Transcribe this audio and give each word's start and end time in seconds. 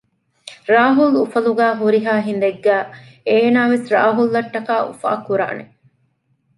ރާހުލް 0.73 1.15
އުފަލުގައި 1.19 1.75
ހުރިހާ 1.81 2.13
ހިނދެއްގައި 2.27 2.85
އޭނާވެސް 3.27 3.87
ރާހުލްއަށްޓަކާ 3.95 4.75
އުފާކުރާނެ 4.87 5.63